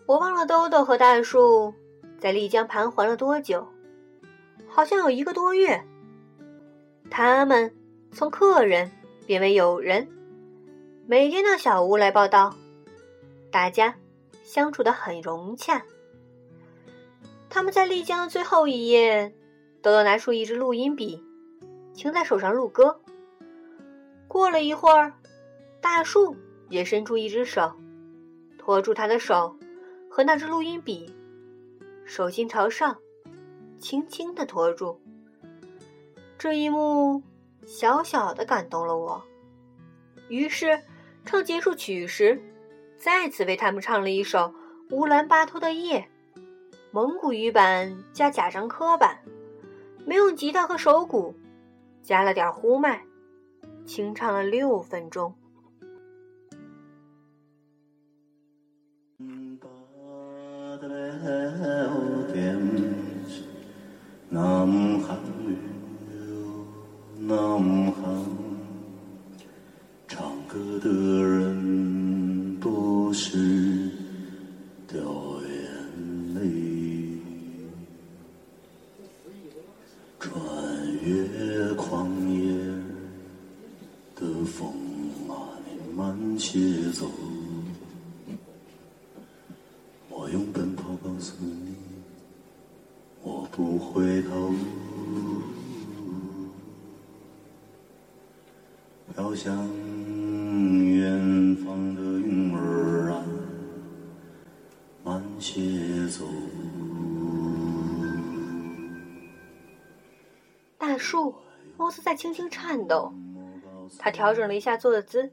[0.06, 1.74] 我忘了豆豆和大树
[2.20, 3.66] 在丽江盘桓了多久，
[4.68, 5.82] 好像有一个多月。
[7.10, 7.74] 他们
[8.12, 8.92] 从客人
[9.26, 10.08] 变为友人，
[11.08, 12.54] 每天到小屋来报道，
[13.50, 13.96] 大家
[14.44, 15.84] 相处的很融洽。
[17.50, 19.34] 他们在丽江的最后一夜，
[19.82, 21.24] 豆豆拿出一支录音笔，
[21.94, 23.00] 请在手上录歌。
[24.28, 25.14] 过了一会儿，
[25.80, 26.36] 大树
[26.68, 27.72] 也伸出一只手，
[28.58, 29.56] 托住他的手。
[30.16, 31.12] 和那支录音笔，
[32.06, 32.96] 手心朝上，
[33.80, 35.02] 轻轻的托住。
[36.38, 37.24] 这一幕
[37.66, 39.20] 小小的感动了我。
[40.30, 40.80] 于是，
[41.26, 42.40] 唱结束曲时，
[42.96, 44.38] 再次为他们唱了一首
[44.92, 46.08] 《乌兰巴托的夜》，
[46.92, 49.18] 蒙古语版加贾樟柯版，
[50.06, 51.34] 没用吉他和手鼓，
[52.04, 53.04] 加了点呼麦，
[53.84, 55.34] 清唱了六分钟。
[60.84, 60.94] 蓝
[62.34, 62.60] 天，
[64.30, 64.68] 南
[65.00, 65.16] 海，
[67.20, 67.38] 南
[67.94, 68.02] 海，
[70.10, 73.38] 唱歌的人不许
[74.86, 75.56] 掉眼
[76.36, 76.42] 泪。
[80.20, 80.36] 穿
[81.02, 82.58] 越旷野
[84.16, 84.70] 的风，
[85.26, 85.38] 慢
[85.96, 86.60] 慢些
[86.92, 87.08] 走。
[90.34, 91.76] 用奔跑告诉你，
[93.22, 94.52] 我不回头，
[99.14, 99.56] 飘向
[100.88, 103.24] 远方的云儿啊，
[105.04, 106.26] 慢些走。
[110.80, 111.36] 大树
[111.78, 113.14] 貌似在轻轻颤抖，
[114.00, 115.32] 他调整了一下坐姿，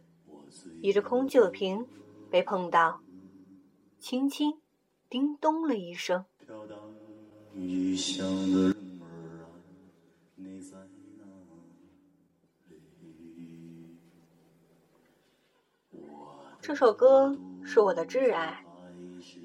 [0.82, 1.86] 一只空酒瓶
[2.30, 3.00] 被碰到，
[3.98, 4.52] 轻轻
[5.10, 6.24] 叮咚了一声。
[16.60, 18.64] 这首歌是我的挚爱，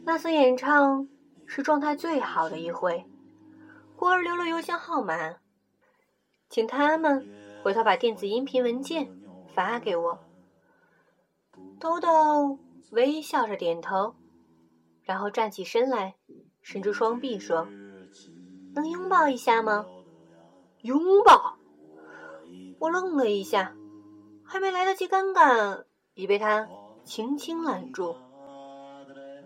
[0.03, 1.09] 那次演唱
[1.47, 3.03] 是状态最好的一回。
[3.95, 5.37] 孤儿留了邮箱号码，
[6.47, 7.27] 请他们
[7.63, 9.09] 回头把电子音频文件
[9.55, 10.19] 发给我。
[11.79, 12.59] 豆豆
[12.91, 14.13] 微笑着点头，
[15.05, 16.15] 然后站起身来，
[16.61, 17.67] 伸出双臂说。
[18.73, 19.85] 能拥抱一下吗？
[20.81, 21.57] 拥抱！
[22.77, 23.73] 我愣了一下，
[24.43, 26.67] 还没来得及尴尬，已被他
[27.05, 28.17] 轻轻揽住。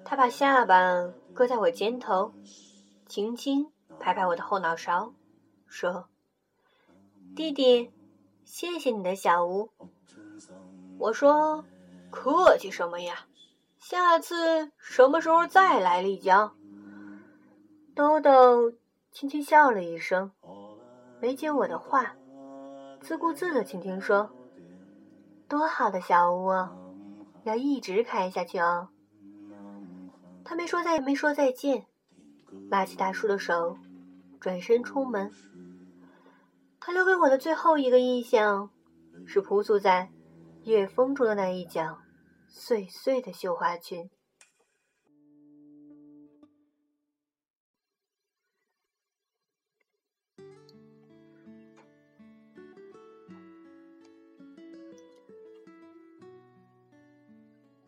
[0.03, 2.33] 他把下巴搁在我肩头，
[3.07, 5.13] 轻轻拍拍我的后脑勺，
[5.67, 6.07] 说
[7.35, 7.91] ：“弟弟，
[8.43, 9.69] 谢谢你的小屋。”
[10.97, 11.63] 我说
[12.09, 13.27] ：“客气什么呀？
[13.79, 16.55] 下次什么时候再来丽江？”
[17.95, 18.73] 豆豆。
[19.11, 20.31] 轻轻笑了一声，
[21.19, 22.15] 没接我的话，
[23.01, 24.29] 自顾自的倾听说
[25.49, 26.71] ：“多好的小屋啊，
[27.43, 28.89] 要一直开下去哦。”
[30.45, 31.87] 他没说再也没说再见，
[32.69, 33.77] 拉起大叔的手，
[34.39, 35.31] 转身出门。
[36.79, 38.69] 他留给我的最后一个印象，
[39.25, 40.11] 是朴素在
[40.63, 41.97] 夜风中的那一角
[42.49, 44.09] 碎碎的绣花裙。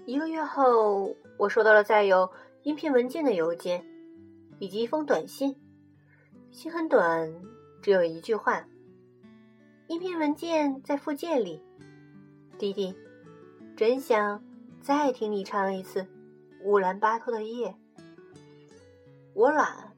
[0.05, 2.29] 一个月后，我收到了载有
[2.63, 3.85] 音频文件的邮件，
[4.59, 5.55] 以及一封短信。
[6.51, 7.33] 信很短，
[7.81, 8.67] 只有一句话。
[9.87, 11.63] 音频文件在附件里。
[12.57, 12.93] 弟弟，
[13.77, 14.43] 真想
[14.81, 16.01] 再听你唱一次
[16.63, 17.69] 《乌兰巴托的夜》。
[19.35, 19.93] 我懒，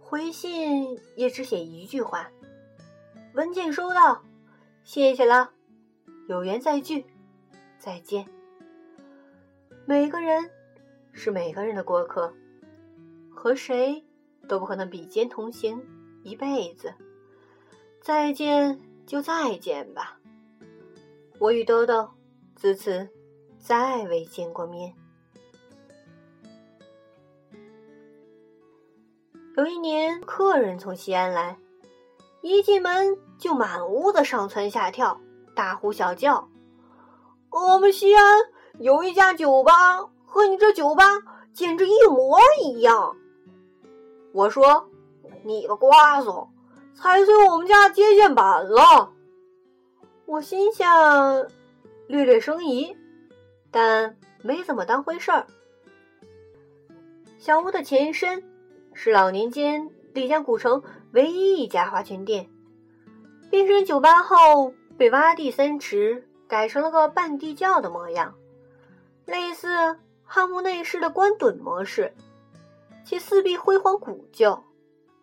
[0.00, 2.30] 回信也只写一句话。
[3.34, 4.24] 文件收到，
[4.84, 5.50] 谢谢了，
[6.28, 7.04] 有缘再聚，
[7.78, 8.26] 再见。
[9.84, 10.50] 每个人
[11.12, 12.32] 是每个人的过客，
[13.30, 14.02] 和谁
[14.48, 15.78] 都不可能比肩同行
[16.22, 16.94] 一辈子。
[18.00, 20.18] 再见就再见吧，
[21.38, 22.08] 我与豆豆
[22.54, 23.06] 自此
[23.66, 24.94] 再未见过面。
[29.56, 31.58] 有一年，客人从西安来，
[32.42, 35.20] 一进门就满屋子上蹿下跳，
[35.56, 36.48] 大呼小叫
[37.50, 38.22] ：“我们西安！”
[38.78, 41.04] 有一家酒吧和你这酒吧
[41.52, 43.16] 简直一模一样。
[44.32, 44.88] 我说
[45.42, 46.48] ：“你个瓜怂，
[46.94, 49.12] 踩碎我们家接线板了。”
[50.24, 51.48] 我心想，
[52.06, 52.96] 略略生疑，
[53.78, 55.46] 但没怎么当回事儿。
[57.36, 58.42] 小屋的前身
[58.94, 62.48] 是老年间丽江古城唯一一家花拳店，
[63.50, 68.34] 变身酒吧后被挖地三尺，改成了个半地窖的模样，
[69.26, 72.14] 类似汉墓内饰的官趸模式，
[73.04, 74.64] 其四壁辉煌古旧，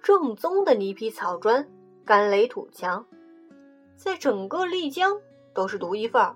[0.04, 1.68] 正宗的泥坯草砖、
[2.06, 3.04] 干垒土墙，
[3.98, 5.20] 在整个丽江
[5.56, 6.36] 都是独一份儿。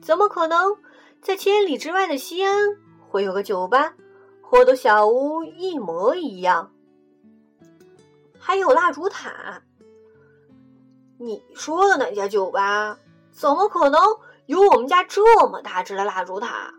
[0.00, 0.76] 怎么可能
[1.24, 2.54] 在千里之外的西安
[3.08, 3.94] 会有个酒吧？
[4.42, 6.70] 或的小屋一模一样，
[8.38, 9.62] 还有蜡烛塔。
[11.16, 12.98] 你说的那家酒吧
[13.32, 13.98] 怎么可能
[14.44, 16.74] 有我们家这么大只的蜡烛塔？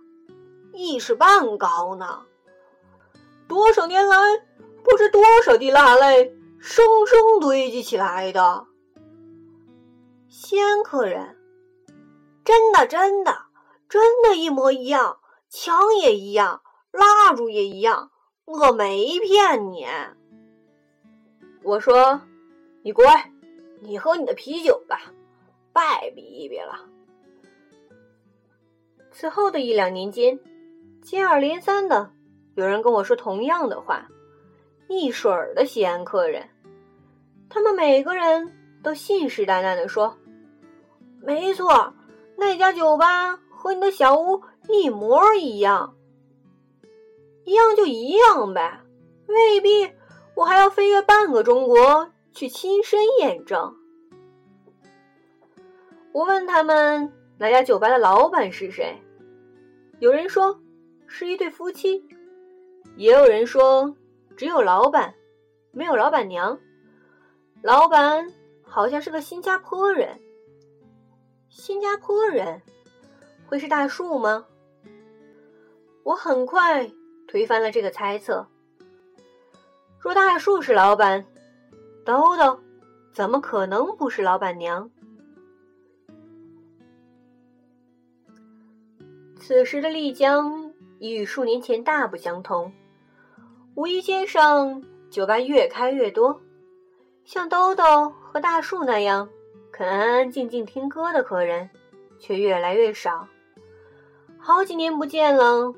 [0.74, 2.22] 一尺半高呢！
[3.48, 4.16] 多少年来，
[4.84, 8.68] 不知多少滴蜡泪生生堆积起来的。
[10.28, 11.36] 西安客人，
[12.44, 13.45] 真的，真的，
[13.88, 15.20] 真的，一模一样，
[15.50, 16.62] 枪也一样。
[16.92, 18.12] 蜡烛也一样，
[18.46, 19.86] 我没骗你。
[21.62, 22.22] 我说，
[22.84, 23.32] 你乖，
[23.82, 25.02] 你喝你的啤酒吧，
[25.74, 26.80] 拜比一比了。
[29.12, 30.40] 此后的一两年间，
[31.02, 32.12] 接二连三的
[32.56, 34.08] 有人跟我说同样的话，
[34.88, 36.50] 一水儿的西安客人，
[37.50, 40.18] 他们每个人都信誓旦旦的说
[41.22, 41.94] ：“没错，
[42.38, 45.96] 那家酒吧和你的小屋一模一样。”
[47.46, 48.80] 一样就一样呗，
[49.26, 49.92] 未必
[50.36, 53.76] 我还要飞越半个中国去亲身验证。
[56.12, 58.96] 我问他们哪家酒吧的老板是谁，
[59.98, 60.60] 有人说
[61.08, 62.08] 是一对夫妻，
[62.98, 63.96] 也有人说
[64.38, 65.16] 只有老板，
[65.72, 66.60] 没有老板娘。
[67.64, 70.20] 老板好像是个新加坡人。
[71.50, 72.62] 新加坡人
[73.48, 74.46] 会是大树吗？
[76.04, 76.90] 我很快。
[77.28, 78.48] 推翻了这个猜测。
[80.00, 81.26] 若大树是老板，
[82.06, 82.60] 豆豆
[83.12, 84.90] 怎么可能不是老板娘？
[89.38, 92.72] 此时的丽江已与数年前大不相同。
[93.74, 96.40] 五一街上酒吧越开越多，
[97.26, 99.28] 像豆豆和大树那样
[99.72, 101.70] 肯安安静静听歌的客人
[102.20, 103.28] 却越来越少。
[104.48, 105.74] 好几年不见了，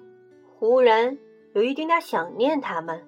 [0.59, 1.17] 忽然。
[1.53, 3.01] 有一点点想念他们。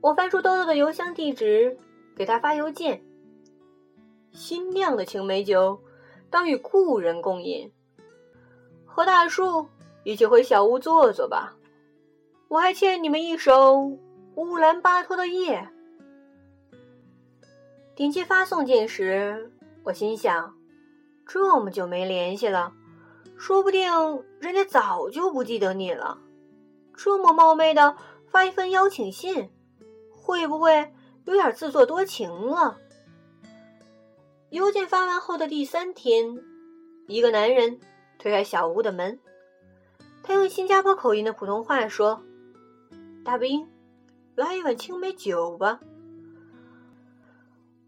[0.00, 1.76] 我翻出豆豆的邮箱地址，
[2.16, 3.04] 给他发邮件。
[4.32, 5.78] 新酿的青梅酒，
[6.30, 7.70] 当与故人共饮。
[8.86, 9.68] 和大树
[10.02, 11.54] 一起回小屋坐坐吧。
[12.48, 13.98] 我还欠你们一首
[14.36, 15.68] 乌兰巴托的夜。
[17.94, 19.52] 点击发送键时，
[19.84, 20.54] 我心想：
[21.26, 22.72] 这么久没联系了，
[23.42, 23.90] 说不定
[24.38, 26.16] 人家早就不记得你了。
[26.94, 27.96] 这么冒昧的
[28.28, 29.50] 发一份邀请信，
[30.12, 32.78] 会不会有点自作多情了？
[34.50, 36.40] 邮件发完后的第三天，
[37.08, 37.80] 一个男人
[38.16, 39.18] 推开小屋的门，
[40.22, 42.22] 他用新加坡口音的普通话说
[43.26, 43.68] ：“大兵，
[44.36, 45.80] 来一碗青梅酒吧。”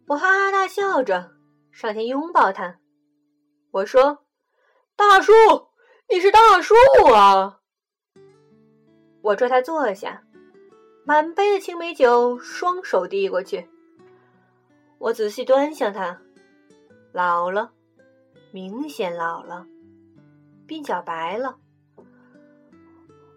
[0.09, 1.30] 我哈哈大笑着
[1.70, 2.80] 上前拥抱他，
[3.70, 4.18] 我说
[4.97, 5.32] ：“大叔，
[6.09, 6.74] 你是大叔
[7.12, 7.59] 啊！”
[9.22, 10.22] 我拽他坐下，
[11.05, 13.68] 满杯的青梅酒双手递过去。
[14.99, 16.20] 我仔细端详他，
[17.12, 17.72] 老了，
[18.53, 19.66] 明显老了，
[20.68, 21.57] 鬓角白了。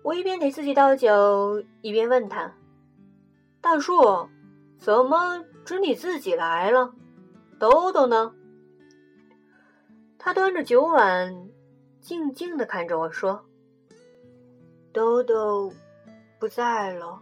[0.04, 2.54] 我一边给自己倒酒，一边问他
[3.60, 4.30] ：“大叔，
[4.78, 6.94] 怎么只你自己来了？
[7.60, 8.36] 豆豆呢？”
[10.20, 11.50] 他端着酒碗，
[12.02, 13.46] 静静的看着我说。
[14.94, 15.72] 豆豆
[16.40, 17.22] 不在了。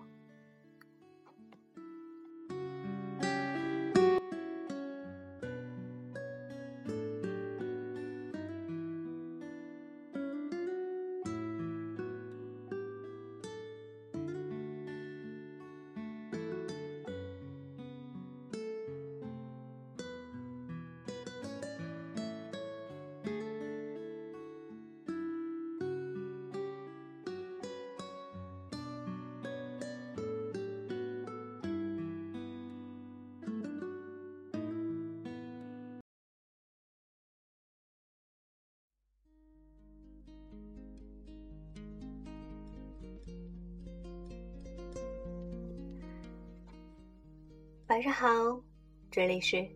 [48.05, 48.61] 上好，
[49.09, 49.67] 这里是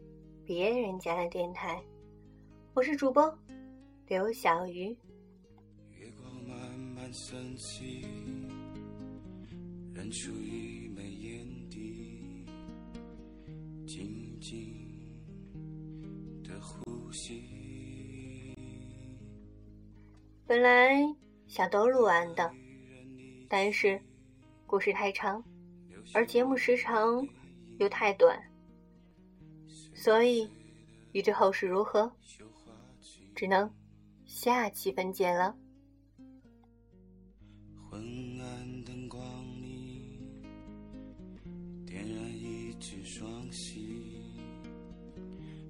[0.45, 1.81] 别人家的电台，
[2.75, 3.35] 我是主播
[4.05, 4.95] 刘小鱼。
[5.97, 8.05] 月光慢慢升起，
[9.95, 12.45] 认出一枚烟蒂，
[13.87, 14.77] 静静
[16.43, 18.53] 的呼吸。
[20.45, 20.99] 本来
[21.47, 22.53] 想都录完的，
[23.49, 23.99] 但是
[24.67, 25.43] 故事太长，
[26.13, 27.27] 而节目时长
[27.79, 28.37] 又太短，
[29.95, 30.49] 所以
[31.13, 32.11] 欲知后事如何，
[33.33, 33.73] 只能
[34.25, 35.55] 下期分解了。
[37.89, 38.01] 昏
[38.41, 39.21] 暗灯光
[39.61, 40.43] 里，
[41.85, 44.21] 点燃一支双喜，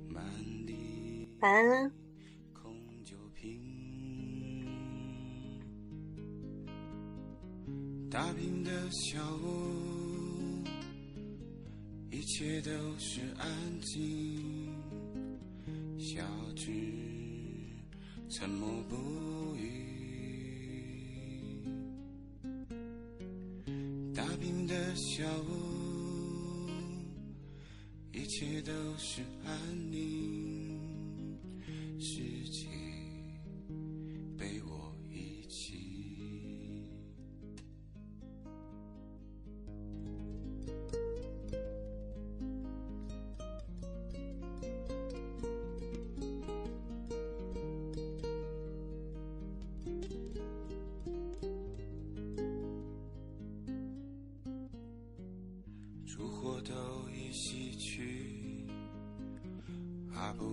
[0.10, 0.24] 满
[0.66, 1.92] 地晚安了。
[2.54, 4.66] 空酒瓶。
[8.10, 9.99] 打拼的小屋，
[12.12, 13.48] 一切都是安
[13.82, 14.74] 静。
[15.98, 16.24] 小
[16.56, 16.72] 智
[18.30, 18.96] 沉默不
[19.56, 19.70] 语。
[24.16, 26.70] 打拼的小屋，
[28.12, 30.80] 一切都是安宁。
[32.00, 32.68] 世界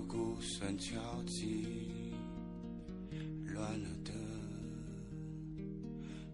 [0.07, 0.95] 不顾算交
[1.25, 2.13] 集，
[3.53, 4.13] 乱了的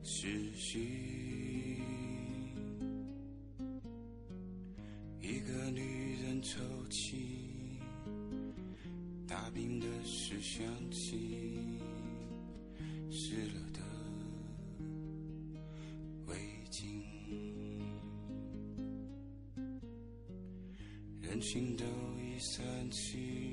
[0.03, 1.81] 时序。
[5.21, 6.61] 一个女人抽
[6.91, 7.17] 泣，
[9.27, 11.57] 大病的是香气，
[13.11, 13.81] 湿了的
[16.27, 16.37] 围
[16.71, 17.01] 巾。
[21.23, 21.85] 人群都
[22.21, 23.52] 已散去，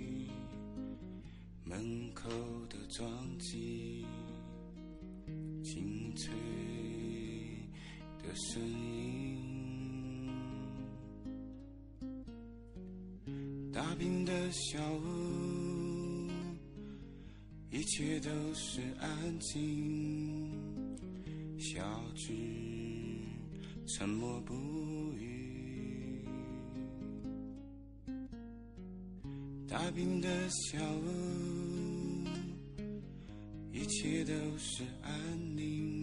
[3.00, 4.06] 的撞击，
[5.64, 6.34] 清脆
[8.22, 10.28] 的声音。
[13.72, 16.30] 大冰的小屋，
[17.72, 20.52] 一切都是安静，
[21.58, 21.82] 小
[22.16, 22.34] 只
[23.88, 24.54] 沉默不
[25.14, 26.26] 语。
[29.70, 31.08] 大冰的小屋，
[33.80, 35.13] 一切都是安
[35.55, 35.99] 宁，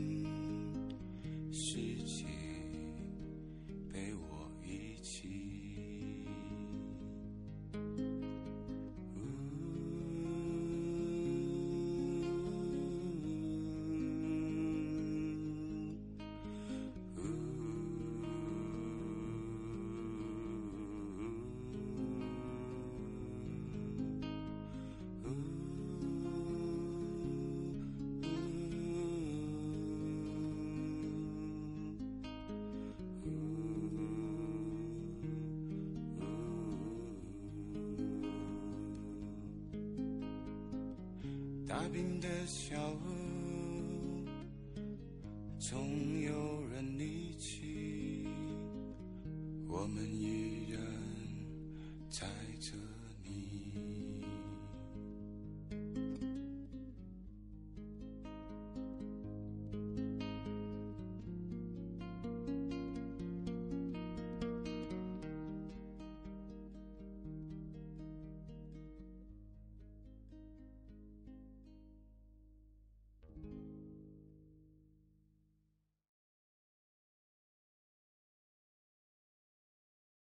[41.97, 43.06] 冰的小屋。